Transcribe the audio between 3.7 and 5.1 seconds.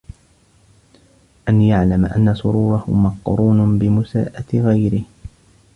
بِمُسَاءَةِ غَيْرِهِ